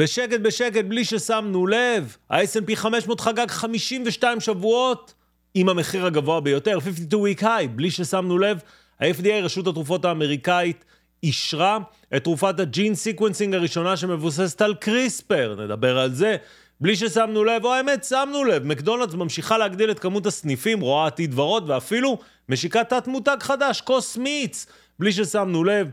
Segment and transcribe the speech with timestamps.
[0.00, 5.14] בשקט בשקט, בלי ששמנו לב, ה-S&P 500 חגג 52 שבועות
[5.54, 8.60] עם המחיר הגבוה ביותר, 52 week high, בלי ששמנו לב,
[9.00, 10.84] ה-FDA, רשות התרופות האמריקאית,
[11.22, 11.78] אישרה
[12.16, 16.36] את תרופת ה gene sequencing הראשונה שמבוססת על קריספר, נדבר על זה.
[16.80, 21.38] בלי ששמנו לב, או האמת, שמנו לב, מקדונלדס ממשיכה להגדיל את כמות הסניפים, רואה עתיד
[21.38, 24.66] ורוד, ואפילו משיקה תת מותג חדש, CosMc's.
[24.98, 25.90] בלי ששמנו לב,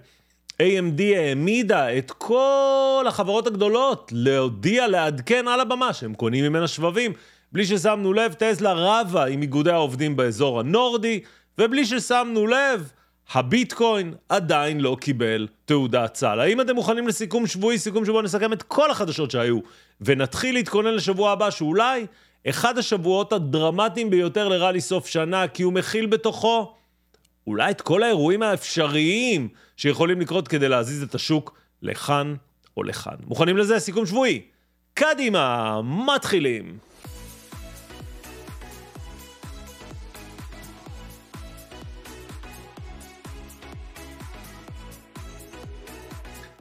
[0.61, 7.13] AMD העמידה את כל החברות הגדולות להודיע, לעדכן על הבמה שהם קונים ממנה שבבים.
[7.51, 11.19] בלי ששמנו לב, טסלה רבה עם איגודי העובדים באזור הנורדי,
[11.57, 12.91] ובלי ששמנו לב,
[13.33, 16.39] הביטקוין עדיין לא קיבל תעודת סל.
[16.39, 19.59] האם אתם מוכנים לסיכום שבועי, סיכום שבוע נסכם את כל החדשות שהיו,
[20.01, 22.05] ונתחיל להתכונן לשבוע הבא, שאולי
[22.49, 26.73] אחד השבועות הדרמטיים ביותר לראלי סוף שנה, כי הוא מכיל בתוכו
[27.47, 29.47] אולי את כל האירועים האפשריים
[29.77, 32.35] שיכולים לקרות כדי להזיז את השוק לכאן
[32.77, 33.15] או לכאן.
[33.25, 33.79] מוכנים לזה?
[33.79, 34.41] סיכום שבועי.
[34.93, 36.77] קדימה, מתחילים.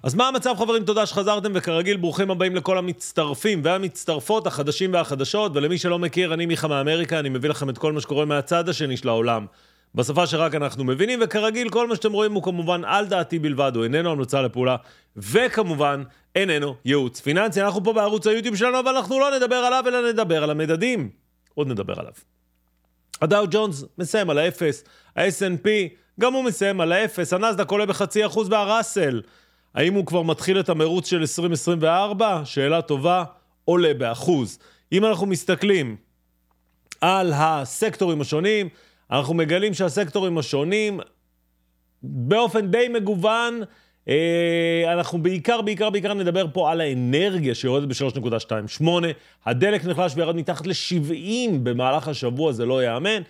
[0.02, 0.84] אז מה המצב חברים?
[0.84, 6.68] תודה שחזרתם, וכרגיל ברוכים הבאים לכל המצטרפים והמצטרפות, החדשים והחדשות, ולמי שלא מכיר, אני מיכה
[6.68, 9.46] מאמריקה, אני מביא לכם את כל מה שקורה מהצד השני של העולם.
[9.94, 13.84] בשפה שרק אנחנו מבינים, וכרגיל כל מה שאתם רואים הוא כמובן על דעתי בלבד, הוא
[13.84, 14.76] איננו המלצה לפעולה,
[15.16, 16.02] וכמובן
[16.34, 17.62] איננו ייעוץ פיננסי.
[17.62, 21.10] אנחנו פה בערוץ היוטיוב שלנו, אבל אנחנו לא נדבר עליו, אלא נדבר על המדדים.
[21.54, 22.12] עוד נדבר עליו.
[23.22, 24.84] הדאו ג'ונס מסיים על האפס,
[25.16, 25.68] ה-SNP
[26.20, 29.22] גם הוא מסיים על האפס, הנסדק עולה בחצי אחוז והראסל.
[29.74, 32.40] האם הוא כבר מתחיל את המרוץ של 2024?
[32.44, 33.24] שאלה טובה,
[33.64, 34.58] עולה באחוז.
[34.92, 35.96] אם אנחנו מסתכלים
[37.00, 38.68] על הסקטורים השונים,
[39.10, 41.00] אנחנו מגלים שהסקטורים השונים,
[42.02, 43.62] באופן די מגוון,
[44.08, 48.84] אה, אנחנו בעיקר, בעיקר, בעיקר נדבר פה על האנרגיה שיורדת ב-3.28.
[49.46, 53.22] הדלק נחלש וירד מתחת ל-70 במהלך השבוע, זה לא ייאמן.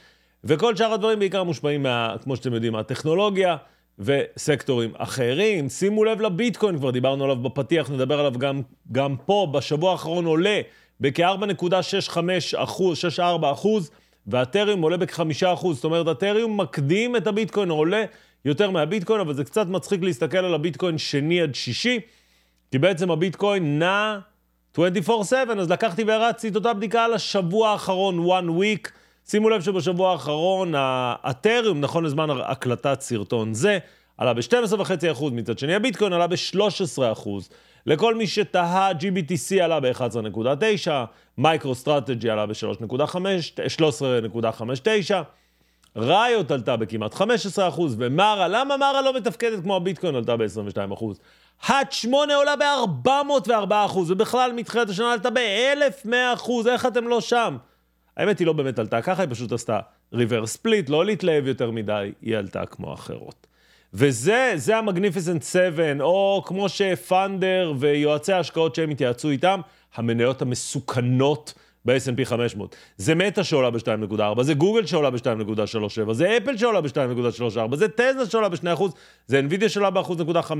[0.44, 3.56] וכל שאר הדברים בעיקר מושפעים, מה, כמו שאתם יודעים, מהטכנולוגיה
[3.98, 5.68] וסקטורים אחרים.
[5.68, 8.62] שימו לב לביטקוין, כבר דיברנו עליו בפתיח, נדבר עליו גם,
[8.92, 9.48] גם פה.
[9.52, 10.60] בשבוע האחרון עולה
[11.00, 12.18] בכ-4.65
[12.56, 13.22] אחוז, 6.4
[13.52, 13.90] אחוז.
[14.26, 18.04] והטריום עולה בכ-5%, זאת אומרת, הטריום מקדים את הביטקוין, עולה
[18.44, 22.00] יותר מהביטקוין, אבל זה קצת מצחיק להסתכל על הביטקוין שני עד שישי,
[22.70, 24.18] כי בעצם הביטקוין נע
[24.78, 24.80] 24/7,
[25.58, 28.90] אז לקחתי והרצתי את אותה בדיקה על השבוע האחרון, one week.
[29.28, 30.72] שימו לב שבשבוע האחרון
[31.22, 33.78] הטריום, נכון לזמן הקלטת סרטון זה,
[34.18, 37.28] עלה ב-12.5%, מצד שני הביטקוין עלה ב-13%.
[37.86, 40.90] לכל מי שתהה, GBTC עלה ב-11.9,
[41.38, 45.12] MicroStrategy עלה ב-13.59,
[45.96, 47.20] Riot עלתה בכמעט 15%,
[47.98, 51.04] ו MARA, למה MARA לא מתפקדת כמו הביטקוין עלתה ב-22%?
[51.62, 57.56] Hut 8 עולה ב-404%, ובכלל מתחילת השנה עלתה ב-1100%, איך אתם לא שם?
[58.16, 59.80] האמת היא לא באמת עלתה ככה, היא פשוט עשתה
[60.12, 63.46] reverse split, לא להתלהב יותר מדי, היא עלתה כמו אחרות.
[63.94, 69.60] וזה, זה ה Magnificent 7, או כמו שפאנדר ויועצי ההשקעות שהם התייעצו איתם,
[69.94, 71.54] המניות המסוכנות
[71.86, 72.76] ב-S&P 500.
[72.96, 78.48] זה מטא שעולה ב-2.4, זה גוגל שעולה ב-2.37, זה אפל שעולה ב-2.34, זה טסלה שעולה
[78.48, 78.82] ב-2%,
[79.26, 80.52] זה NVIDIA שעולה ב-1.5,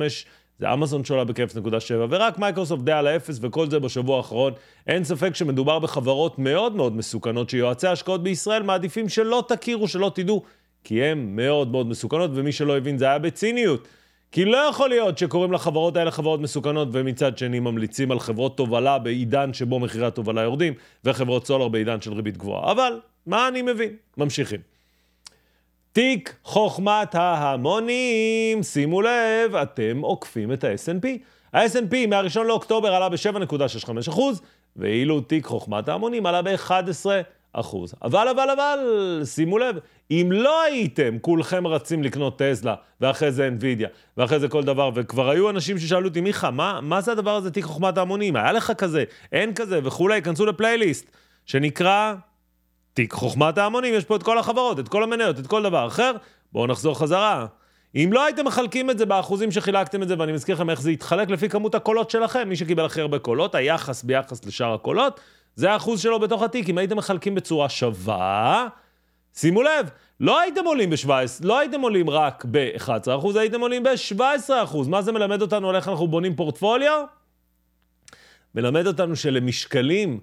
[0.59, 4.53] זה אמזון שעולה ב-0.7, ורק מייקרוסופט די על האפס, וכל זה בשבוע האחרון.
[4.87, 10.43] אין ספק שמדובר בחברות מאוד מאוד מסוכנות, שיועצי ההשקעות בישראל מעדיפים שלא תכירו, שלא תדעו.
[10.87, 13.89] כי הן מאוד מאוד מסוכנות, ומי שלא הבין זה היה בציניות.
[14.33, 18.99] כי לא יכול להיות שקוראים לחברות האלה חברות מסוכנות, ומצד שני ממליצים על חברות תובלה
[18.99, 20.75] בעידן שבו מחירי התובלה יורדים,
[21.05, 22.73] וחברות סולר בעידן של ריבית גבוהה.
[22.73, 23.91] אבל, מה אני מבין?
[24.17, 24.61] ממשיכים.
[25.93, 31.07] תיק חוכמת ההמונים, שימו לב, אתם עוקפים את ה-S&P.
[31.53, 34.21] ה-S&P מה-1 לאוקטובר עלה ב-7.65%,
[34.77, 37.07] ואילו תיק חוכמת ההמונים עלה ב-11%.
[37.61, 37.95] אחוז.
[38.03, 38.79] אבל, אבל, אבל,
[39.25, 39.79] שימו לב,
[40.11, 43.87] אם לא הייתם כולכם רצים לקנות טסלה, ואחרי זה NVIDIA,
[44.17, 47.51] ואחרי זה כל דבר, וכבר היו אנשים ששאלו אותי, מיכה, מה, מה זה הדבר הזה,
[47.51, 48.37] תיק חוכמת ההמונים?
[48.37, 51.11] היה לך כזה, אין כזה, וכולי, כנסו לפלייליסט,
[51.47, 52.15] שנקרא
[52.95, 56.13] תיק חוכמת ההמונים, יש פה את כל החברות, את כל המניות, את כל דבר אחר.
[56.53, 57.47] בואו נחזור חזרה.
[57.97, 60.91] אם לא הייתם מחלקים את זה באחוזים שחילקתם את זה, ואני מזכיר לכם איך זה
[60.91, 65.21] יתחלק לפי כמות הקולות שלכם, מי שקיבל הכי הרבה קולות, היחס ביחס לשאר הקולות,
[65.55, 66.69] זה האחוז שלו בתוך התיק.
[66.69, 68.69] אם הייתם מחלקים בצורה שווה,
[69.37, 69.89] שימו לב,
[70.21, 71.11] לא הייתם עולים ב-17,
[71.43, 74.77] לא הייתם עולים רק ב-11%, הייתם עולים ב-17%.
[74.89, 77.05] מה זה מלמד אותנו על איך אנחנו בונים פורטפוליו?
[78.55, 80.21] מלמד אותנו שלמשקלים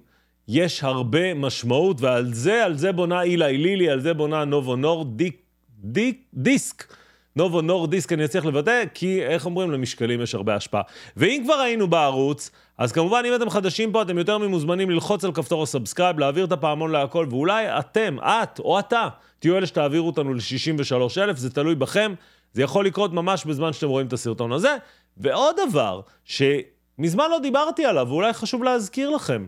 [0.48, 5.16] יש הרבה משמעות, ועל זה, על זה בונה אילי לילי, על זה בונה נובו נורד,
[5.16, 5.42] דיק,
[5.78, 6.94] דיק, דיסק.
[7.36, 10.82] נובו נורדיסק אני אצליח לבטא, כי איך אומרים, למשקלים יש הרבה השפעה.
[11.16, 15.32] ואם כבר היינו בערוץ, אז כמובן, אם אתם חדשים פה, אתם יותר ממוזמנים ללחוץ על
[15.32, 19.08] כפתור ה subscribe, להעביר את הפעמון להכל, ואולי אתם, את או אתה,
[19.38, 22.14] תהיו אלה שתעבירו אותנו ל-63,000, זה תלוי בכם.
[22.52, 24.76] זה יכול לקרות ממש בזמן שאתם רואים את הסרטון הזה.
[25.16, 29.46] ועוד דבר, שמזמן לא דיברתי עליו, ואולי חשוב להזכיר לכם,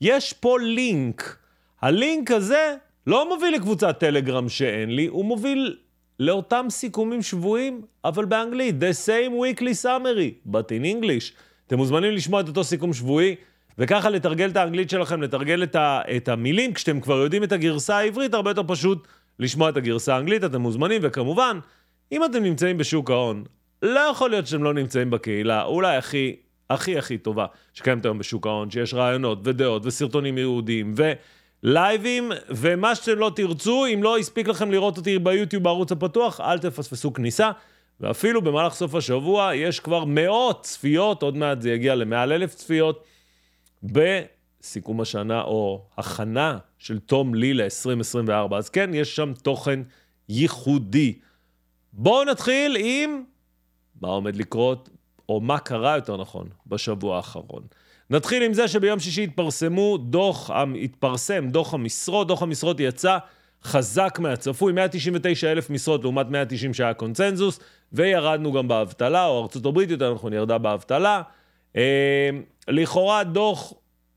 [0.00, 1.36] יש פה לינק.
[1.82, 2.74] הלינק הזה
[3.06, 5.76] לא מוביל לקבוצת טלגרם שאין לי, הוא מוביל
[6.22, 11.32] לאותם סיכומים שבויים, אבל באנגלית, The same weekly summary, but in English.
[11.66, 13.34] אתם מוזמנים לשמוע את אותו סיכום שבועי,
[13.78, 17.96] וככה לתרגל את האנגלית שלכם, לתרגל את, ה, את המילים, כשאתם כבר יודעים את הגרסה
[17.96, 19.08] העברית, הרבה יותר פשוט
[19.38, 21.58] לשמוע את הגרסה האנגלית, אתם מוזמנים, וכמובן,
[22.12, 23.44] אם אתם נמצאים בשוק ההון,
[23.82, 26.36] לא יכול להיות שאתם לא נמצאים בקהילה, אולי הכי,
[26.70, 30.94] הכי הכי טובה שקיימת היום בשוק ההון, שיש רעיונות ודעות וסרטונים יהודיים
[31.62, 36.58] ולייבים, ומה שאתם לא תרצו, אם לא הספיק לכם לראות אותי ביוטיוב בערוץ הפתוח, אל
[36.58, 37.50] תפספסו כניסה.
[38.00, 43.04] ואפילו במהלך סוף השבוע יש כבר מאות צפיות, עוד מעט זה יגיע למעל אלף צפיות,
[43.82, 48.56] בסיכום השנה או הכנה של תום לי ל-2024.
[48.56, 49.80] אז כן, יש שם תוכן
[50.28, 51.18] ייחודי.
[51.92, 53.24] בואו נתחיל עם
[54.00, 54.88] מה עומד לקרות,
[55.28, 57.62] או מה קרה יותר נכון, בשבוע האחרון.
[58.12, 60.50] נתחיל עם זה שביום שישי התפרסמו דוח,
[60.82, 63.18] התפרסם דוח המשרות, דוח המשרות יצא
[63.64, 67.60] חזק מהצפוי, 199 אלף משרות לעומת 190 שהיה קונצנזוס,
[67.92, 71.22] וירדנו גם באבטלה, או ארצות הברית יותר נכון ירדה באבטלה.
[71.76, 72.30] אה,
[72.68, 73.72] לכאורה דוח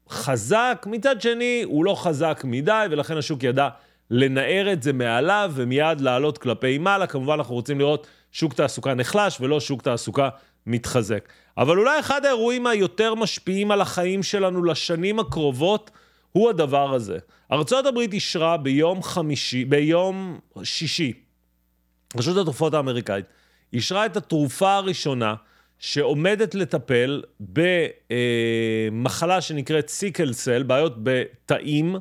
[0.10, 3.70] חזק, מצד שני הוא לא חזק מדי, ולכן השוק ידע
[4.12, 7.08] לנער את זה מעליו ומיד לעלות כלפי מעלה.
[7.08, 10.30] כמובן אנחנו רוצים לראות שוק תעסוקה נחלש ולא שוק תעסוקה
[10.68, 11.30] מתחזק.
[11.58, 15.92] אבל אולי אחד האירועים היותר משפיעים על החיים שלנו לשנים הקרובות
[16.32, 17.18] הוא הדבר הזה.
[17.52, 21.14] ארצות הברית אישרה ביום חמישי, ביום שישי,
[22.18, 23.26] רשות התרופות האמריקאית,
[23.74, 25.36] אישרה את התרופה הראשונה
[25.80, 31.96] שעומדת לטפל במחלה שנקראת סיקל סל, בעיות בתאים,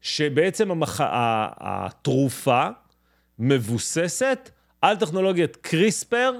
[0.00, 1.00] שבעצם המח...
[1.60, 2.68] התרופה
[3.38, 4.50] מבוססת
[4.82, 6.32] על טכנולוגיית קריספר,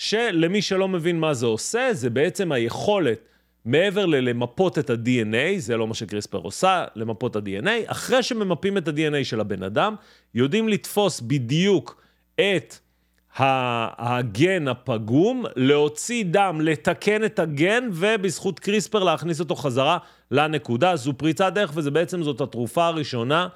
[0.00, 3.18] שלמי שלא מבין מה זה עושה, זה בעצם היכולת
[3.64, 8.88] מעבר ללמפות את ה-DNA, זה לא מה שקריספר עושה, למפות את ה-DNA, אחרי שממפים את
[8.88, 9.94] ה-DNA של הבן אדם,
[10.34, 12.02] יודעים לתפוס בדיוק
[12.34, 12.78] את
[13.36, 19.98] הגן הפגום, להוציא דם, לתקן את הגן, ובזכות קריספר להכניס אותו חזרה
[20.30, 20.96] לנקודה.
[20.96, 23.48] זו פריצת דרך, וזה בעצם זאת התרופה הראשונה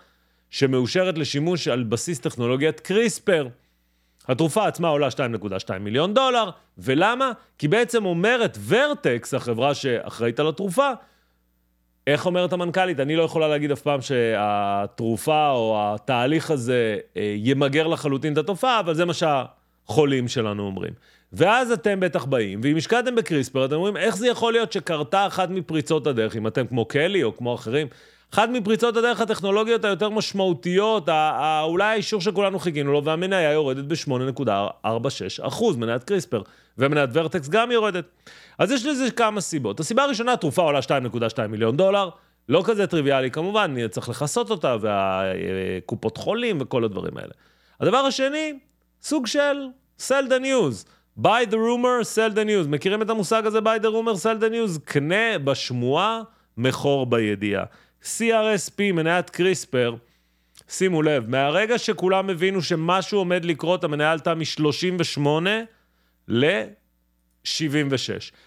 [0.51, 3.49] שמאושרת לשימוש על בסיס טכנולוגיית קריספר.
[4.29, 7.33] התרופה עצמה עולה 2.2 מיליון דולר, ולמה?
[7.59, 10.91] כי בעצם אומרת ורטקס, החברה שאחראית על התרופה,
[12.07, 13.01] איך אומרת המנכ"לית?
[13.01, 18.81] אני לא יכולה להגיד אף פעם שהתרופה או התהליך הזה אה, ימגר לחלוטין את התופעה,
[18.81, 20.93] אבל זה מה שהחולים שלנו אומרים.
[21.33, 25.51] ואז אתם בטח באים, ואם השקעתם בקריספר, אתם אומרים, איך זה יכול להיות שקרתה אחת
[25.51, 27.87] מפריצות הדרך, אם אתם כמו קלי או כמו אחרים,
[28.35, 31.09] אחת מפריצות הדרך הטכנולוגיות היותר משמעותיות,
[31.63, 36.43] אולי האישור שכולנו חיכינו לו, והמניה יורדת ב-8.46 מניית קריספר,
[36.79, 38.05] ומניית ורטקס גם יורדת.
[38.59, 39.81] אז יש לזה כמה סיבות.
[39.81, 42.09] הסיבה הראשונה, התרופה עולה 2.2 מיליון דולר,
[42.49, 47.33] לא כזה טריוויאלי כמובן, צריך לכסות אותה, והקופות חולים וכל הדברים האלה.
[47.81, 48.59] הדבר השני,
[49.03, 49.67] סוג של
[50.01, 50.87] sell the news.
[51.21, 52.69] buy the rumor, sell the news.
[52.69, 54.81] מכירים את המושג הזה, buy the rumor, sell the news?
[54.85, 56.23] קנה בשמועה,
[56.57, 57.65] מכור בידיעה.
[58.05, 59.95] CRSP, מניית קריספר,
[60.69, 65.27] שימו לב, מהרגע שכולם הבינו שמשהו עומד לקרות, המניה עלתה מ-38
[66.29, 67.49] ל-76.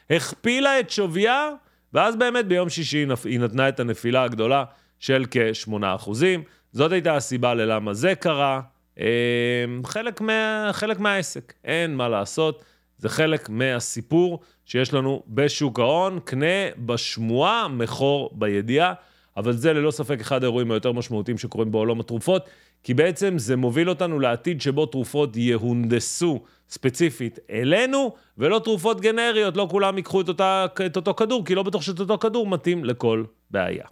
[0.10, 1.50] הכפילה את שוויה,
[1.94, 4.64] ואז באמת ביום שישי היא נתנה את הנפילה הגדולה
[5.00, 6.12] של כ-8%.
[6.72, 8.62] זאת הייתה הסיבה ללמה זה קרה.
[8.98, 9.04] אמ,
[9.86, 12.64] חלק, מה, חלק מהעסק, אין מה לעשות,
[12.98, 18.94] זה חלק מהסיפור שיש לנו בשוק ההון, קנה בשמועה, מכור בידיעה.
[19.38, 22.50] אבל זה ללא ספק אחד האירועים היותר משמעותיים שקורים בעולם התרופות,
[22.84, 29.67] כי בעצם זה מוביל אותנו לעתיד שבו תרופות יהונדסו ספציפית אלינו, ולא תרופות גנריות, לא
[29.72, 33.24] כולם ייקחו את, אותה, את אותו כדור, כי לא בטוח שאת אותו כדור מתאים לכל
[33.51, 33.86] בעיה.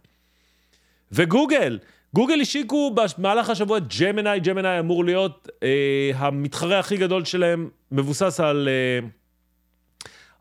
[1.11, 1.79] וגוגל,
[2.13, 8.39] גוגל השיקו במהלך השבוע את ג'מנאי, ג'מנאי אמור להיות אה, המתחרה הכי גדול שלהם, מבוסס
[8.39, 8.69] על...
[8.71, 9.07] אה,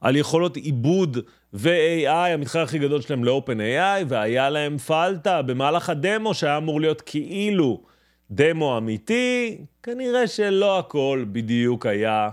[0.04, 1.18] על יכולות עיבוד
[1.54, 7.82] ו-AI, המתחרה הכי גדול שלהם ל-OpenAI, והיה להם פלטה במהלך הדמו שהיה אמור להיות כאילו
[8.30, 12.28] דמו אמיתי, כנראה שלא הכל בדיוק היה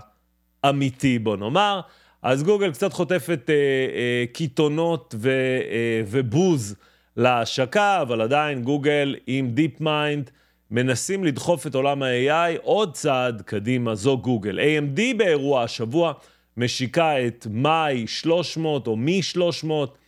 [0.68, 1.80] אמיתי, בוא נאמר.
[2.22, 5.30] אז גוגל קצת חוטפת אה, אה, קיתונות ו,
[5.70, 6.76] אה, ובוז
[7.16, 10.30] להשקה, אבל עדיין גוגל עם DeepMind
[10.70, 14.58] מנסים לדחוף את עולם ה-AI עוד צעד קדימה, זו גוגל.
[14.58, 16.12] AMD באירוע השבוע
[16.56, 19.98] משיקה את מאי 300 או מי 300,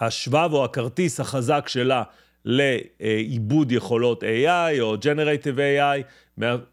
[0.00, 2.02] השבב או הכרטיס החזק שלה
[2.44, 6.02] לעיבוד יכולות AI או Generative AI,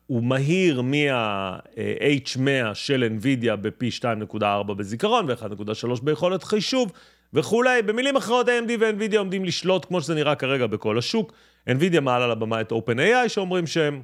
[0.07, 3.89] הוא מהיר מה-H100 של NVIDIA בפי
[4.33, 6.91] 2.4 בזיכרון ו-1.3 ביכולת חישוב
[7.33, 7.81] וכולי.
[7.81, 11.33] במילים אחרות, AMD ו-NVIDIA עומדים לשלוט, כמו שזה נראה כרגע, בכל השוק.
[11.69, 14.01] NVIDIA מעלה לבמה את OpenAI, שאומרים שהם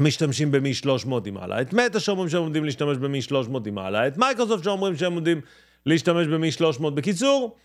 [0.00, 4.06] משתמשים במי 300, היא מעלה את מטה, שאומרים שהם עומדים להשתמש במי 300, היא מעלה
[4.06, 5.40] את מייקרוסופט, שאומרים שהם עומדים
[5.86, 6.94] להשתמש במי 300.
[6.94, 7.56] בקיצור,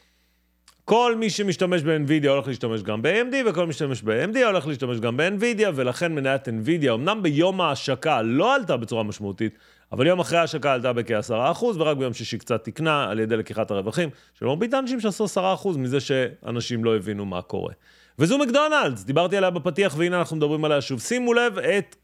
[0.86, 5.18] כל מי שמשתמש ב-NVIDIA הולך להשתמש גם ב-AMD, וכל מי שמשתמש ב-AMD הולך להשתמש גם
[5.18, 9.54] ב-NVIDIA, ולכן מניית NVIDIA, אמנם ביום ההשקה לא עלתה בצורה משמעותית,
[9.92, 14.10] אבל יום אחרי ההשקה עלתה בכ-10%, ורק ביום שישי קצת תקנה על ידי לקיחת הרווחים
[14.40, 15.26] של מרבית האנשים שעשו
[15.64, 17.74] 10% מזה שאנשים לא הבינו מה קורה.
[18.20, 21.00] וזו מקדונלדס, דיברתי עליה בפתיח, והנה אנחנו מדברים עליה שוב.
[21.00, 21.96] שימו לב את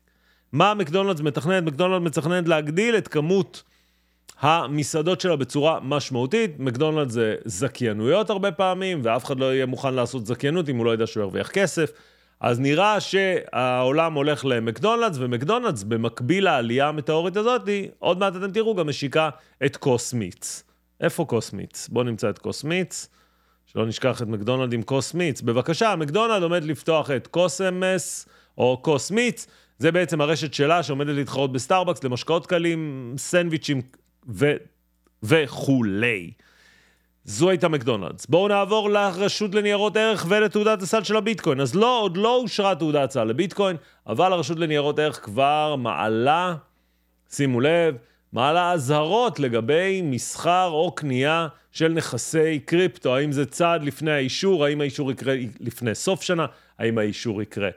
[0.55, 1.63] מה מקדונלדס מתכננת.
[1.63, 3.63] מקדונלדס מתכננת להגדיל את כמות...
[4.39, 6.59] המסעדות שלה בצורה משמעותית.
[6.59, 10.93] מקדונלד זה זכיינויות הרבה פעמים, ואף אחד לא יהיה מוכן לעשות זכיינות אם הוא לא
[10.93, 11.91] ידע שהוא ירוויח כסף.
[12.39, 17.61] אז נראה שהעולם הולך למקדונלדס, ומקדונלדס, במקביל לעלייה המטאורית הזאת,
[17.99, 19.29] עוד מעט אתם תראו, גם משיקה
[19.65, 20.63] את קוסמיץ.
[21.01, 21.89] איפה קוסמיץ?
[21.89, 23.09] בואו נמצא את קוסמיץ.
[23.65, 25.41] שלא נשכח את מקדונלד עם CosMc's.
[25.41, 29.47] בבקשה, מקדונלד עומד לפתוח את CosMc's או CosMc's.
[29.77, 33.81] זה בעצם הרשת שלה שעומדת להתחרות בסטארבקס למשקאות קלים, סנדוויצ'ים
[34.29, 34.53] ו...
[35.23, 36.31] וכולי.
[37.23, 38.25] זו הייתה מקדונלדס.
[38.25, 41.59] בואו נעבור לרשות לניירות ערך ולתעודת הסל של הביטקוין.
[41.59, 43.77] אז לא, עוד לא אושרה תעודת סל לביטקוין,
[44.07, 46.55] אבל הרשות לניירות ערך כבר מעלה,
[47.29, 47.95] שימו לב,
[48.33, 53.15] מעלה אזהרות לגבי מסחר או קנייה של נכסי קריפטו.
[53.15, 56.45] האם זה צעד לפני האישור, האם האישור יקרה לפני סוף שנה,
[56.79, 57.69] האם האישור יקרה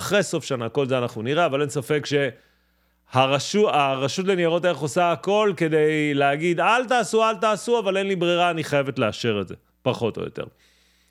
[0.00, 2.14] אחרי סוף שנה, כל זה אנחנו נראה, אבל אין ספק ש...
[3.12, 8.16] הרשות, הרשות לניירות ערך עושה הכל כדי להגיד, אל תעשו, אל תעשו, אבל אין לי
[8.16, 10.44] ברירה, אני חייבת לאשר את זה, פחות או יותר.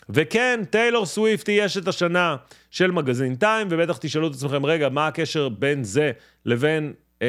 [0.10, 2.36] וכן, טיילור סוויפט היא אשת השנה
[2.72, 6.12] של מגזין טיים, ובטח תשאלו את עצמכם, רגע, מה הקשר בין זה
[6.46, 7.27] לבין אה,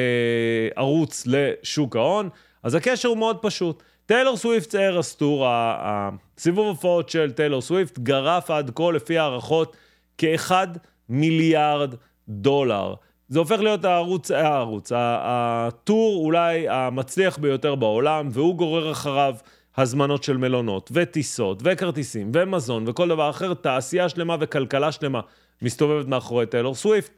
[0.75, 2.29] ערוץ לשוק ההון?
[2.63, 3.83] אז הקשר הוא מאוד פשוט.
[4.05, 9.77] טיילור סוויפט Eras Tour, הסיבוב הופעות של טיילור סוויפט גרף עד כה, לפי הערכות,
[10.17, 10.67] כאחד
[11.09, 11.95] מיליארד
[12.27, 12.93] דולר.
[13.29, 19.35] זה הופך להיות הערוץ, הערוץ, הטור אולי המצליח ביותר בעולם, והוא גורר אחריו
[19.77, 25.21] הזמנות של מלונות, וטיסות, וכרטיסים, ומזון, וכל דבר אחר, תעשייה שלמה וכלכלה שלמה
[25.61, 27.11] מסתובבת מאחורי טיילור סוויפט.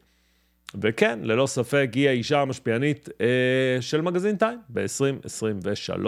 [0.81, 6.07] וכן, ללא ספק, היא האישה המשפיענית אה, של מגזין טיים ב-2023.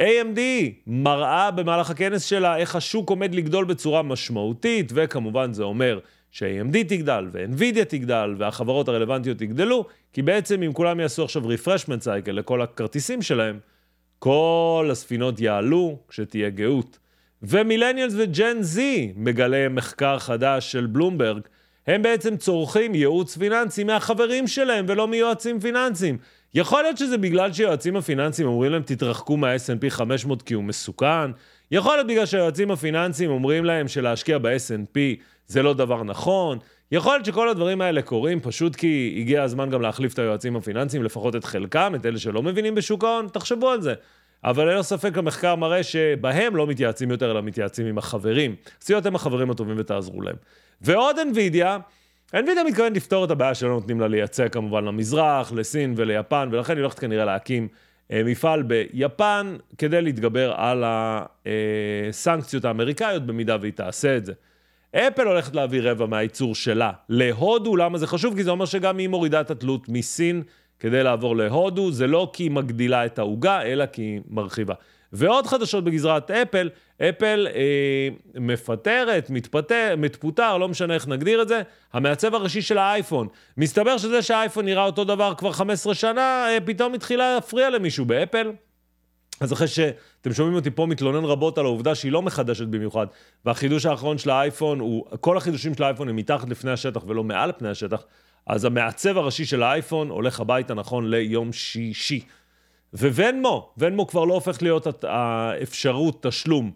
[0.00, 0.38] AMD
[0.86, 5.98] מראה במהלך הכנס שלה איך השוק עומד לגדול בצורה משמעותית, וכמובן זה אומר
[6.34, 12.32] ש-AMD תגדל ו-NVIDIA תגדל והחברות הרלוונטיות יגדלו, כי בעצם אם כולם יעשו עכשיו refreshment cycle
[12.32, 13.58] לכל הכרטיסים שלהם,
[14.18, 16.98] כל הספינות יעלו כשתהיה גאות.
[17.42, 21.40] ומילניאלס וג'ן זי, מגלה מחקר חדש של בלומברג,
[21.86, 26.18] הם בעצם צורכים ייעוץ פיננסי מהחברים שלהם ולא מיועצים פיננסיים.
[26.54, 31.30] יכול להיות שזה בגלל שיועצים הפיננסיים אומרים להם תתרחקו מה-S&P 500 כי הוא מסוכן,
[31.70, 34.98] יכול להיות בגלל שהיועצים הפיננסיים אומרים להם שלהשקיע ב-S&P
[35.46, 36.58] זה לא דבר נכון.
[36.92, 41.02] יכול להיות שכל הדברים האלה קורים פשוט כי הגיע הזמן גם להחליף את היועצים הפיננסיים,
[41.02, 43.94] לפחות את חלקם, את אלה שלא מבינים בשוק ההון, תחשבו על זה.
[44.44, 48.54] אבל ללא ספק המחקר מראה שבהם לא מתייעצים יותר, אלא מתייעצים עם החברים.
[48.82, 50.36] אז אתם החברים הטובים ותעזרו להם.
[50.80, 51.66] ועוד NVIDIA,
[52.34, 56.80] NVIDIA מתכוון לפתור את הבעיה שלא נותנים לה לייצא כמובן למזרח, לסין וליפן, ולכן היא
[56.82, 57.68] הולכת כנראה להקים
[58.10, 64.32] אה, מפעל ביפן כדי להתגבר על הסנקציות האמריקאיות במידה והיא תעשה את זה.
[64.94, 68.36] אפל הולכת להביא רבע מהייצור שלה להודו, למה זה חשוב?
[68.36, 70.42] כי זה אומר שגם היא מורידה את התלות מסין
[70.80, 74.74] כדי לעבור להודו, זה לא כי היא מגדילה את העוגה, אלא כי היא מרחיבה.
[75.12, 76.70] ועוד חדשות בגזרת אפל,
[77.02, 78.08] אפל אה,
[78.40, 83.28] מפטרת, מתפטר, מתפוטר, לא משנה איך נגדיר את זה, המעצב הראשי של האייפון.
[83.56, 88.52] מסתבר שזה שהאייפון נראה אותו דבר כבר 15 שנה, אה, פתאום התחילה להפריע למישהו באפל.
[89.40, 93.06] אז אחרי שאתם שומעים אותי פה מתלונן רבות על העובדה שהיא לא מחדשת במיוחד,
[93.44, 97.52] והחידוש האחרון של האייפון הוא, כל החידושים של האייפון הם מתחת לפני השטח ולא מעל
[97.58, 98.04] פני השטח,
[98.46, 102.24] אז המעצב הראשי של האייפון הולך הביתה נכון ליום שישי.
[102.94, 106.70] וונמו, ונמו כבר לא הופך להיות האפשרות תשלום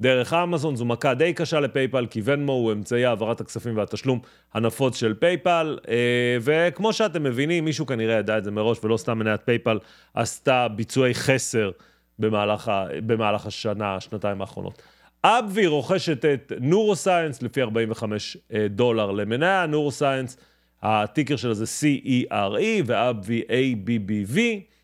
[0.00, 4.20] דרך אמזון, זו מכה די קשה לפייפל, כי ונמו הוא אמצעי העברת הכספים והתשלום
[4.54, 5.94] הנפוץ של PayPal, אה,
[6.40, 9.78] וכמו שאתם מבינים, מישהו כנראה ידע את זה מראש, ולא סתם מניית PayPal
[10.14, 11.70] עשתה ביצועי חסר
[12.18, 14.82] במהלך, ה, במהלך השנה, השנתיים האחרונות.
[15.24, 20.36] AbbVie רוכשת את Neuroscience לפי 45 אה, דולר למניה, Neuroscience,
[20.82, 24.38] ה ticker שלה זה CERE ו AbbVie ABBV.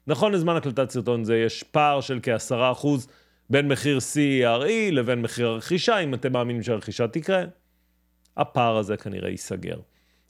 [0.06, 2.86] נכון לזמן הקלטת סרטון זה יש פער של כ-10%
[3.50, 7.42] בין מחיר CERE לבין מחיר הרכישה, אם אתם מאמינים שהרכישה תקרה,
[8.36, 9.76] הפער הזה כנראה ייסגר.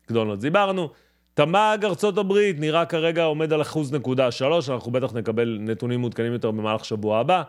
[0.04, 0.90] מקדונלדס דיברנו.
[1.34, 6.32] תמ"ג ארצות הברית נראה כרגע עומד על אחוז נקודה שלוש, אנחנו בטח נקבל נתונים מעודכנים
[6.32, 7.42] יותר במהלך שבוע הבא.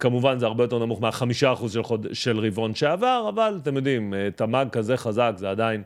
[0.00, 2.06] כמובן זה הרבה יותר נמוך מהחמישה אחוז של, חוד...
[2.12, 5.82] של רבעון שעבר, אבל אתם יודעים, אה, תמ"ג כזה חזק זה עדיין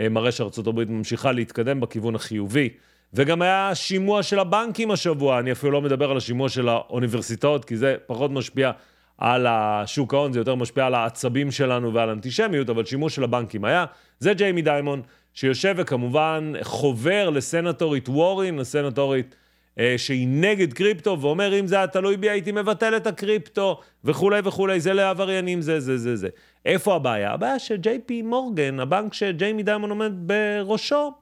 [0.00, 2.68] אה, מראה שארצות הברית ממשיכה להתקדם בכיוון החיובי.
[3.14, 7.76] וגם היה שימוע של הבנקים השבוע, אני אפילו לא מדבר על השימוע של האוניברסיטאות, כי
[7.76, 8.70] זה פחות משפיע
[9.18, 13.64] על השוק ההון, זה יותר משפיע על העצבים שלנו ועל אנטישמיות, אבל שימוע של הבנקים
[13.64, 13.84] היה.
[14.18, 15.02] זה ג'יימי דיימון,
[15.34, 19.34] שיושב וכמובן חובר לסנטורית וורין, לסנטורית
[19.78, 24.40] אה, שהיא נגד קריפטו, ואומר, אם זה היה תלוי בי, הייתי מבטל את הקריפטו, וכולי
[24.44, 26.28] וכולי, זה לעבריינים, זה, זה, זה, זה.
[26.64, 27.32] איפה הבעיה?
[27.32, 31.12] הבעיה שג'יי פי מורגן, הבנק שג'יימי דיימון עומד בראשו,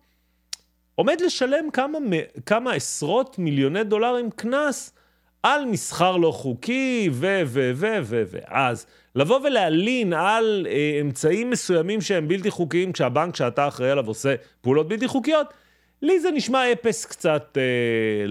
[0.95, 1.99] עומד לשלם כמה,
[2.47, 4.93] כמה עשרות מיליוני דולרים קנס
[5.43, 8.39] על מסחר לא חוקי, ו, ו, ו, ו, ו.
[9.19, 14.89] לבוא ולהלין על אה, אמצעים מסוימים שהם בלתי חוקיים, כשהבנק שאתה אחראי עליו עושה פעולות
[14.89, 15.47] בלתי חוקיות,
[16.03, 18.27] לי זה נשמע אפס קצת אה,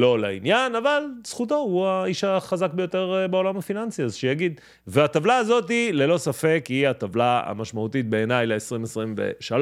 [0.00, 4.60] לא לעניין, אבל זכותו, הוא האיש החזק ביותר אה, בעולם הפיננסי, אז שיגיד.
[4.86, 9.54] והטבלה הזאת, היא, ללא ספק, היא הטבלה המשמעותית בעיניי ל-2023,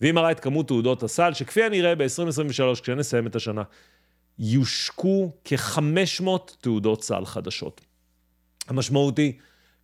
[0.00, 3.62] והיא מראה את כמות תעודות הסל, שכפי הנראה ב-2023, כשנסיים את השנה,
[4.38, 6.28] יושקו כ-500
[6.60, 7.80] תעודות סל חדשות.
[8.68, 9.32] המשמעות היא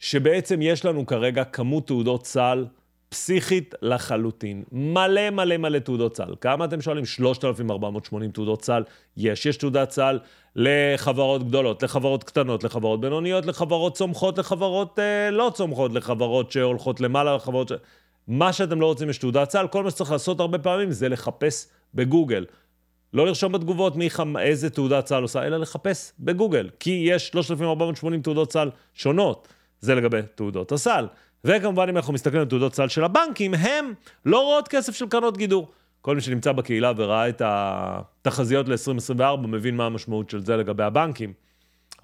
[0.00, 2.66] שבעצם יש לנו כרגע כמות תעודות סל
[3.08, 4.64] פסיכית לחלוטין.
[4.72, 6.34] מלא מלא מלא תעודות סל.
[6.40, 7.04] כמה אתם שואלים?
[7.04, 8.82] 3,480 תעודות סל.
[9.16, 10.18] יש, יש תעודת סל
[10.56, 17.36] לחברות גדולות, לחברות קטנות, לחברות בינוניות, לחברות צומחות, לחברות אה, לא צומחות, לחברות שהולכות למעלה,
[17.36, 17.72] לחברות.
[18.28, 21.68] מה שאתם לא רוצים יש תעודת סל, כל מה שצריך לעשות הרבה פעמים זה לחפש
[21.94, 22.44] בגוגל.
[23.12, 26.68] לא לרשום בתגובות מי חם, איזה תעודת סל עושה, אלא לחפש בגוגל.
[26.80, 29.48] כי יש 3,480 תעודות סל שונות.
[29.80, 31.06] זה לגבי תעודות הסל.
[31.44, 33.92] וכמובן, אם אנחנו מסתכלים על תעודות סל של הבנקים, הם
[34.24, 35.70] לא רואות כסף של קרנות גידור.
[36.00, 41.32] כל מי שנמצא בקהילה וראה את התחזיות ל-2024 מבין מה המשמעות של זה לגבי הבנקים.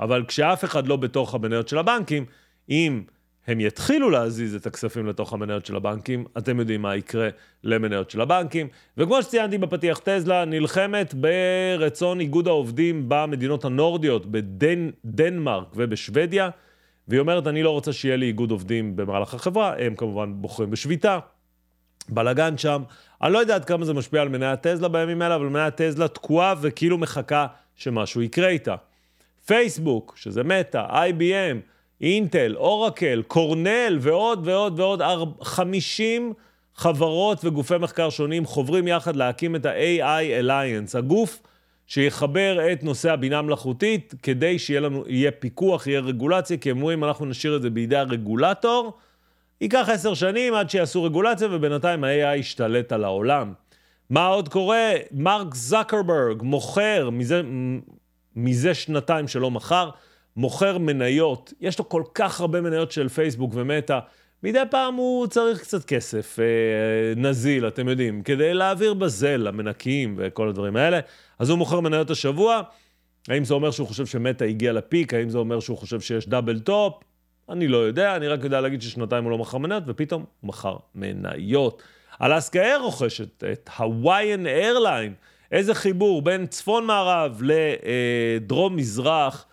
[0.00, 2.24] אבל כשאף אחד לא בתוך המניות של הבנקים,
[2.70, 3.02] אם
[3.46, 7.28] הם יתחילו להזיז את הכספים לתוך המניות של הבנקים, אתם יודעים מה יקרה
[7.64, 8.68] למניות של הבנקים.
[8.96, 16.50] וכמו שציינתי בפתיח, טזלה נלחמת ברצון איגוד העובדים במדינות הנורדיות, בדנמרק ובשוודיה.
[17.08, 21.18] והיא אומרת, אני לא רוצה שיהיה לי איגוד עובדים במהלך החברה, הם כמובן בוחרים בשביתה,
[22.08, 22.82] בלאגן שם.
[23.22, 26.08] אני לא יודע עד כמה זה משפיע על מניית טזלה בימים האלה, אבל מניית טזלה
[26.08, 28.74] תקועה וכאילו מחכה שמשהו יקרה איתה.
[29.46, 31.56] פייסבוק, שזה מטא, IBM,
[32.00, 35.02] אינטל, אורקל, קורנל ועוד ועוד ועוד
[35.42, 36.32] 50
[36.74, 41.42] חברות וגופי מחקר שונים חוברים יחד להקים את ה-AI Alliance, הגוף
[41.86, 47.04] שיחבר את נושא הבינה המלאכותית, כדי שיהיה לנו, יהיה פיקוח, יהיה רגולציה, כי הם אומרים,
[47.04, 48.98] אנחנו נשאיר את זה בידי הרגולטור,
[49.60, 53.52] ייקח עשר שנים עד שיעשו רגולציה, ובינתיים ה-AI ישתלט על העולם.
[54.10, 54.92] מה עוד קורה?
[55.12, 57.42] מרק זקרברג מוכר, מזה,
[58.36, 59.90] מזה שנתיים שלא מכר,
[60.36, 63.98] מוכר מניות, יש לו כל כך הרבה מניות של פייסבוק ומטא,
[64.42, 66.44] מדי פעם הוא צריך קצת כסף, אה,
[67.16, 71.00] נזיל, אתם יודעים, כדי להעביר בזל למנקים וכל הדברים האלה.
[71.38, 72.62] אז הוא מוכר מניות השבוע.
[73.28, 75.14] האם זה אומר שהוא חושב ש Meta הגיע ל peak?
[75.14, 76.94] האם זה אומר שהוא חושב שיש double top?
[77.48, 80.76] אני לא יודע, אני רק יודע להגיד ששנתיים הוא לא מכר מניות, ופתאום הוא מכר
[80.94, 81.82] מניות.
[82.22, 85.14] Alaska Air רוכשת את Hawaiian Airline.
[85.52, 89.46] איזה חיבור בין צפון מערב לדרום מזרח.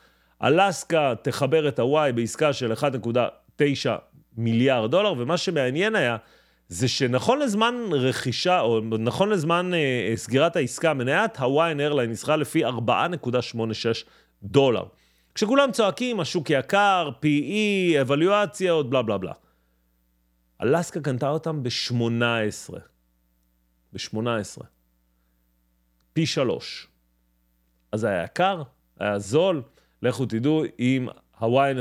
[0.44, 3.90] אלסקה תחבר את הוואי בעסקה של 1.9
[4.38, 6.18] מיליארד דולר, ומה שמעניין היה,
[6.68, 12.66] זה שנכון לזמן רכישה, או נכון לזמן אה, סגירת העסקה, מניית הוויין איירליין נסחרה לפי
[12.66, 12.72] 4.86
[14.44, 14.84] דולר.
[15.36, 19.34] כשכולם צועקים, השוק יקר, PE, אבליואציות, בלה בלה בלה.
[20.64, 22.74] אלסקה קנתה אותם ב-18.
[23.94, 24.64] ב-18.
[26.14, 26.88] פי שלוש.
[27.92, 28.64] אז היה יקר,
[29.00, 29.62] היה זול,
[30.02, 31.08] לכו תדעו אם
[31.40, 31.78] הוויין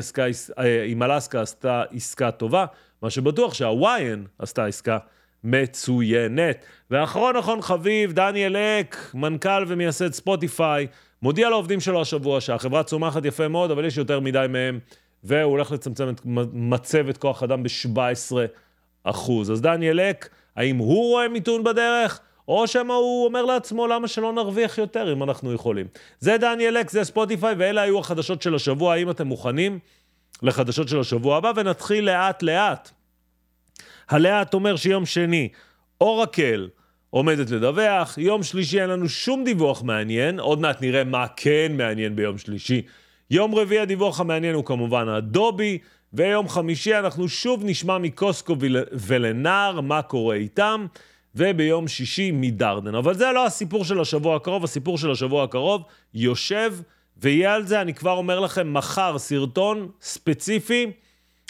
[0.58, 2.66] אה, אם אלסקה עשתה עסקה טובה,
[3.02, 4.98] מה שבטוח שהוויין עשתה עסקה
[5.44, 6.64] מצוינת.
[6.90, 10.86] ואחרון אחרון חביב, דניאל אק, מנכ"ל ומייסד ספוטיפיי,
[11.22, 14.78] מודיע לעובדים שלו השבוע שהחברה צומחת יפה מאוד, אבל יש יותר מדי מהם,
[15.24, 16.20] והוא הולך לצמצם את
[16.52, 18.36] מצבת כוח אדם ב-17
[19.04, 19.50] אחוז.
[19.50, 22.20] אז דניאל אק, האם הוא רואה מיתון בדרך?
[22.48, 25.86] או שמא הוא אומר לעצמו, למה שלא נרוויח יותר אם אנחנו יכולים.
[26.20, 29.78] זה דניאל אק, זה ספוטיפיי, ואלה היו החדשות של השבוע, האם אתם מוכנים
[30.42, 32.90] לחדשות של השבוע הבא, ונתחיל לאט-לאט.
[34.08, 35.48] הלאט אומר שיום שני,
[36.00, 36.68] אורקל
[37.10, 42.16] עומדת לדווח, יום שלישי אין לנו שום דיווח מעניין, עוד מעט נראה מה כן מעניין
[42.16, 42.82] ביום שלישי.
[43.30, 45.78] יום רביעי הדיווח המעניין הוא כמובן הדובי,
[46.12, 48.56] ויום חמישי אנחנו שוב נשמע מקוסקו
[48.92, 50.86] ולנער מה קורה איתם,
[51.38, 52.94] וביום שישי מדרדן.
[52.94, 55.82] אבל זה לא הסיפור של השבוע הקרוב, הסיפור של השבוע הקרוב
[56.14, 56.74] יושב,
[57.16, 60.90] ויהיה על זה, אני כבר אומר לכם, מחר סרטון ספציפי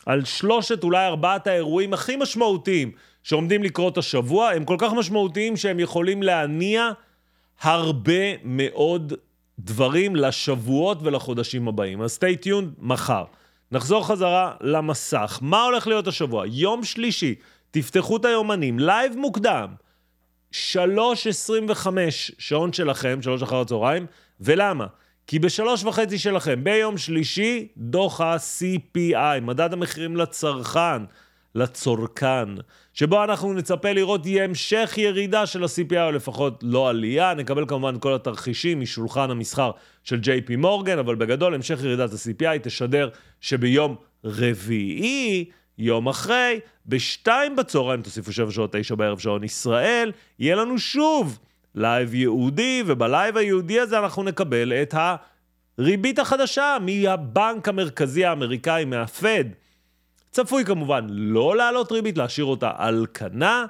[0.07, 2.90] על שלושת, אולי ארבעת האירועים הכי משמעותיים
[3.22, 4.51] שעומדים לקרות השבוע.
[4.51, 6.90] הם כל כך משמעותיים שהם יכולים להניע
[7.61, 9.12] הרבה מאוד
[9.59, 12.03] דברים לשבועות ולחודשים הבאים.
[12.03, 13.24] אז stay tuned מחר.
[13.72, 15.38] נחזור חזרה למסך.
[15.42, 16.44] מה הולך להיות השבוע?
[16.46, 17.35] יום שלישי,
[17.70, 19.68] תפתחו את היומנים, לייב מוקדם,
[20.52, 20.57] 3.25
[22.38, 24.07] שעון שלכם, 3 אחר הצהריים,
[24.40, 24.87] ולמה?
[25.26, 31.02] כי בשלוש וחצי שלכם, ביום שלישי, דוח ה-CPI, מדד המחירים לצרכן,
[31.54, 32.48] לצורכן,
[32.94, 37.35] שבו אנחנו נצפה לראות המשך ירידה של ה-CPI, או לפחות לא עלייה.
[37.35, 39.70] נקבל כמובן כל התרחישים משולחן המסחר
[40.04, 43.09] של JP Morgan, אבל בגדול המשך ירידת ה-CPI תשדר
[43.40, 45.44] שביום רביעי,
[45.78, 51.38] יום אחרי, בשתיים בצהריים, תוסיפו שבע שעות תשע בערב שעון ישראל, יהיה לנו שוב
[51.74, 54.94] לייב ייעודי, ובלייב הייעודי הזה אנחנו נקבל את
[55.78, 59.44] הריבית החדשה מהבנק המרכזי האמריקאי, מהפד.
[60.30, 63.64] צפוי כמובן לא להעלות ריבית, להשאיר אותה על כנה,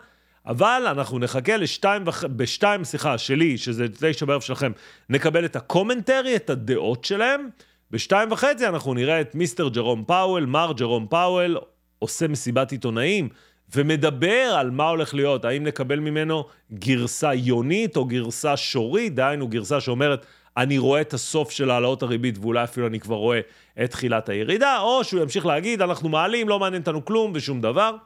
[0.46, 2.24] אבל אנחנו נחכה לשתיים, וח...
[2.24, 4.72] בשתיים, סליחה, שלי, שזה תשע בערב שלכם,
[5.08, 7.48] נקבל את ה commentary, את הדעות שלהם.
[7.90, 11.58] בשתיים וחצי אנחנו נראה את Mister ג'רום פאוול, מר ג'רום פאוול,
[11.98, 13.28] עושה מסיבת עיתונאים.
[13.74, 19.80] ומדבר על מה הולך להיות, האם נקבל ממנו גרסה יונית או גרסה שורית, דהיינו גרסה
[19.80, 23.40] שאומרת, אני רואה את הסוף של העלאות הריבית ואולי אפילו אני כבר רואה
[23.84, 27.96] את תחילת הירידה, או שהוא ימשיך להגיד, אנחנו מעלים, לא מעניין אותנו כלום ושום דבר.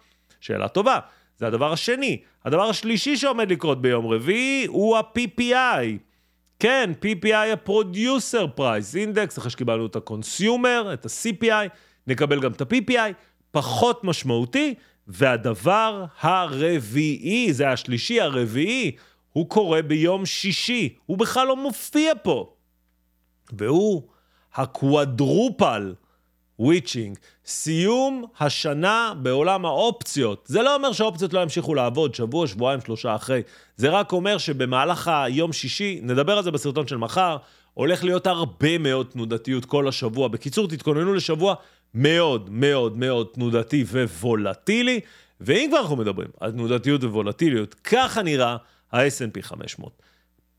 [0.40, 0.98] שאלה טובה.
[1.38, 2.20] זה הדבר השני.
[2.44, 5.98] הדבר השלישי שעומד לקרות ביום רביעי הוא ה-PPI.
[6.59, 11.68] כן, PPI ה-Producer Price Index, אחרי שקיבלנו את ה-Consumer, את ה-CPI,
[12.07, 13.12] נקבל גם את ה-PPI,
[13.52, 14.74] פחות משמעותי,
[15.08, 18.92] והדבר הרביעי, זה השלישי, הרביעי,
[19.32, 22.52] הוא קורה ביום שישי, הוא בכלל לא מופיע פה.
[23.52, 24.02] והוא
[24.54, 25.94] הקוואדרופל
[26.58, 30.44] וויצ'ינג, סיום השנה בעולם האופציות.
[30.46, 33.42] זה לא אומר שהאופציות לא ימשיכו לעבוד שבוע, שבועיים, שלושה אחרי.
[33.76, 37.36] זה רק אומר שבמהלך היום שישי, נדבר על זה בסרטון של מחר,
[37.74, 40.28] הולך להיות הרבה מאוד תנודתיות כל השבוע.
[40.28, 41.54] בקיצור, תתכוננו לשבוע
[41.94, 45.00] מאוד מאוד מאוד תנודתי ווולטילי,
[45.40, 48.57] ואם כבר אנחנו מדברים על תנודתיות ווולטיליות, ככה נראה
[48.92, 50.02] ה-S&P 500.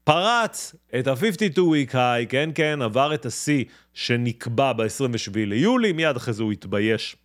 [0.03, 6.33] פרץ את ה-52 week high, כן כן, עבר את השיא שנקבע ב-27 ליולי, מיד אחרי
[6.33, 7.15] זה הוא התבייש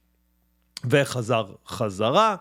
[0.84, 2.36] וחזר חזרה,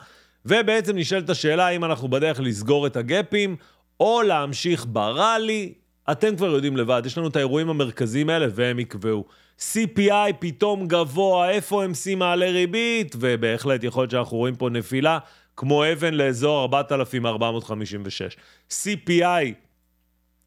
[0.45, 3.55] ובעצם נשאלת השאלה האם אנחנו בדרך לסגור את הגפים,
[3.99, 5.73] או להמשיך בראלי,
[6.11, 9.25] אתם כבר יודעים לבד, יש לנו את האירועים המרכזיים האלה והם יקבעו.
[9.59, 15.19] CPI פתאום גבוה, FOMC מעלה ריבית, ובהחלט יכול להיות שאנחנו רואים פה נפילה
[15.57, 18.37] כמו אבן לאזור 4,456.
[18.71, 19.53] CPI,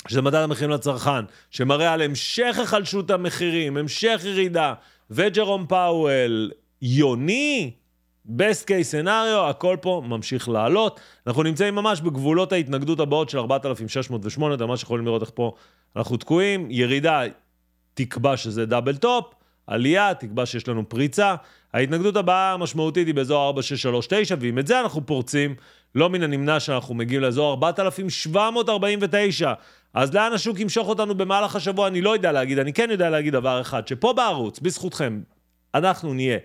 [0.08, 4.74] שזה מדד המחירים לצרכן, שמראה על המשך החלשות המחירים, המשך ירידה,
[5.10, 6.50] וג'רום פאוול,
[6.82, 7.70] יוני,
[8.28, 11.00] best case scenario, הכל פה ממשיך לעלות.
[11.26, 15.54] אנחנו נמצאים ממש בגבולות ההתנגדות הבאות של 4,608, אתם ממש יכולים לראות איך פה
[15.96, 16.66] אנחנו תקועים.
[16.70, 17.22] ירידה
[17.94, 19.34] תקבע שזה double top,
[19.66, 21.34] עלייה תקבע שיש לנו פריצה.
[21.74, 25.54] ההתנגדות הבאה המשמעותית היא באזור 4639, ואם את זה אנחנו פורצים,
[25.94, 29.52] לא מן הנמנע שאנחנו מגיעים לאזור 4749.
[29.94, 32.58] אז לאן השוק ימשוך אותנו במהלך השבוע, אני לא יודע להגיד.
[32.58, 35.20] אני כן יודע להגיד דבר אחד, שפה בערוץ, בזכותכם,
[35.74, 36.38] אנחנו נהיה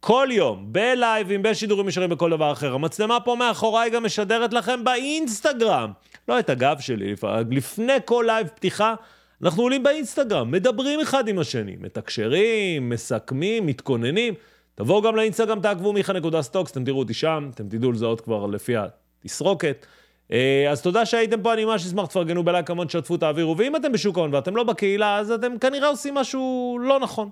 [0.00, 2.74] כל יום, בלייבים, בשידורים ישרים, בכל דבר אחר.
[2.74, 5.92] המצלמה פה מאחוריי גם משדרת לכם באינסטגרם.
[6.28, 7.14] לא את הגב שלי,
[7.50, 8.94] לפני כל לייב פתיחה,
[9.42, 14.34] אנחנו עולים באינסטגרם, מדברים אחד עם השני, מתקשרים, מסכמים, מתכוננים.
[14.74, 19.86] תבואו גם לאינסטגרם, תעקבו מיכה.stocks, אתם תראו אותי שם, אתם תדעו לזהות כבר לפי התסרוקת.
[20.32, 23.92] אה, אז תודה שהייתם פה, אני ממש אשמח, תפרגנו בלייק כמובן, תשתפו, תעבירו, ואם אתם
[23.92, 27.30] בשוק ההון ואתם לא בקהילה, אז אתם כנראה עושים משהו לא נכון.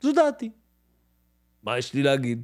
[0.00, 0.50] זו דעתי.
[1.62, 2.42] מה יש לי להגיד?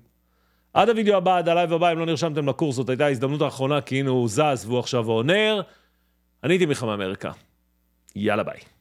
[0.73, 4.01] עד הוידאו הבא, עד הלייב הבא, אם לא נרשמתם לקורס, זאת הייתה ההזדמנות האחרונה, כי
[4.01, 5.61] הנה הוא זז והוא עכשיו עובר.
[6.45, 7.33] אני הייתי מיכה מאמריקה.
[8.17, 8.72] יאללה ביי.